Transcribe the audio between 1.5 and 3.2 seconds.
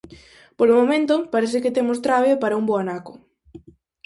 que temos trabe para un bo anaco.